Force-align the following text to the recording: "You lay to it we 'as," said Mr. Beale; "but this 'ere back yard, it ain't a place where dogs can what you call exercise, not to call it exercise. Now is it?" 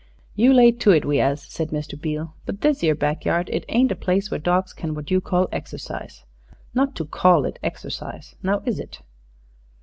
"You 0.33 0.51
lay 0.51 0.71
to 0.71 0.89
it 0.89 1.05
we 1.05 1.19
'as," 1.19 1.43
said 1.43 1.69
Mr. 1.69 1.93
Beale; 1.95 2.33
"but 2.47 2.61
this 2.61 2.83
'ere 2.83 2.95
back 2.95 3.23
yard, 3.23 3.51
it 3.53 3.63
ain't 3.69 3.91
a 3.91 3.95
place 3.95 4.31
where 4.31 4.39
dogs 4.39 4.73
can 4.73 4.95
what 4.95 5.11
you 5.11 5.21
call 5.21 5.47
exercise, 5.51 6.23
not 6.73 6.95
to 6.95 7.05
call 7.05 7.45
it 7.45 7.59
exercise. 7.61 8.33
Now 8.41 8.63
is 8.65 8.79
it?" 8.79 9.01